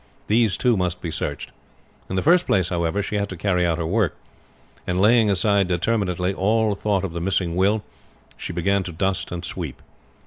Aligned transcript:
These, 0.25 0.57
too, 0.57 0.75
must 0.75 0.99
be 0.99 1.11
searched. 1.11 1.51
In 2.09 2.15
the 2.15 2.23
first 2.23 2.47
place, 2.47 2.69
however, 2.69 3.03
she 3.03 3.17
had 3.17 3.29
to 3.29 3.37
carry 3.37 3.67
out 3.67 3.77
her 3.77 3.85
work; 3.85 4.17
and 4.87 4.99
laying 4.99 5.29
aside 5.29 5.67
determinately 5.67 6.33
all 6.33 6.73
thought 6.73 7.03
of 7.03 7.13
the 7.13 7.21
missing 7.21 7.55
will, 7.55 7.83
she 8.35 8.51
began 8.51 8.81
to 8.85 8.91
dust 8.93 9.31
and 9.31 9.45
sweep. 9.45 9.79